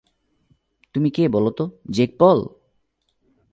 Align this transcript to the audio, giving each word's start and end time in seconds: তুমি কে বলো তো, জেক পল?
তুমি 0.95 1.09
কে 1.11 1.23
বলো 1.27 1.49
তো, 1.51 1.63
জেক 1.91 2.11
পল? 2.19 2.39